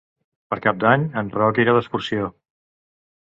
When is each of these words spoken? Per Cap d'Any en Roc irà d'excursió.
Per 0.53 0.57
Cap 0.63 0.77
d'Any 0.83 1.03
en 1.21 1.29
Roc 1.35 1.61
irà 1.65 1.77
d'excursió. 1.77 2.31